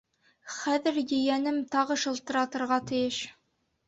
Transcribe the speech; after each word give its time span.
Хәҙер 0.53 0.95
ейәнем 1.01 1.59
тағы 1.75 1.97
шылтыратырға 2.05 2.79
тейеш. 2.93 3.21